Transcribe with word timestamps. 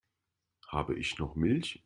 Habe 0.67 0.95
ich 0.97 1.19
noch 1.19 1.35
Milch? 1.35 1.79